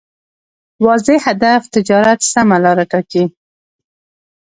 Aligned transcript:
واضح 0.85 1.19
هدف 1.29 1.61
تجارت 1.75 2.19
سمه 2.33 2.57
لاره 2.63 2.85
ټاکي. 2.91 3.23